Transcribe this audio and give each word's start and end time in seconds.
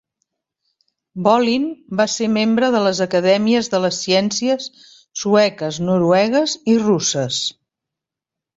Bolin 1.27 1.67
va 1.99 2.07
ser 2.13 2.29
membre 2.37 2.69
de 2.77 2.81
les 2.87 3.01
Acadèmies 3.05 3.71
de 3.75 3.83
les 3.85 4.01
Ciències 4.07 4.67
sueques, 5.23 5.81
noruegues 5.91 6.59
i 6.75 6.79
russes. 6.89 7.41